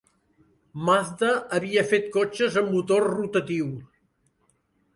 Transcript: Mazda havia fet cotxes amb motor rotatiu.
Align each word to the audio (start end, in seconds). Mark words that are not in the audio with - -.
Mazda 0.87 1.29
havia 1.59 1.83
fet 1.91 2.09
cotxes 2.17 2.59
amb 2.63 2.73
motor 2.79 3.07
rotatiu. 3.11 3.71